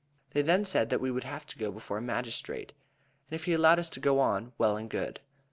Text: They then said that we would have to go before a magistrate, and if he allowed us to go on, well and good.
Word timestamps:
They 0.31 0.41
then 0.41 0.65
said 0.65 0.89
that 0.89 0.99
we 0.99 1.11
would 1.11 1.25
have 1.25 1.45
to 1.45 1.59
go 1.59 1.71
before 1.71 1.99
a 1.99 2.01
magistrate, 2.01 2.73
and 3.29 3.35
if 3.35 3.43
he 3.43 3.53
allowed 3.53 3.77
us 3.77 3.91
to 3.91 3.99
go 3.99 4.19
on, 4.19 4.51
well 4.57 4.75
and 4.75 4.89
good. 4.89 5.19